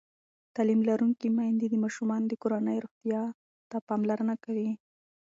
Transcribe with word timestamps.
تعلیم 0.55 0.81
لرونکې 0.89 1.27
میندې 1.37 1.67
د 1.69 1.75
ماشومانو 1.83 2.25
د 2.29 2.33
کورنۍ 2.41 2.77
روغتیا 2.85 3.21
ته 3.69 3.77
پاملرنه 3.87 4.35
کوي. 4.43 4.69